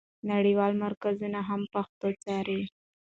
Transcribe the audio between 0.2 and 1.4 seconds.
نړیوال مرکزونه